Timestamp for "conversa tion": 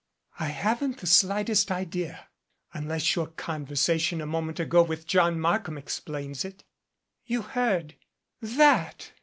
3.27-4.19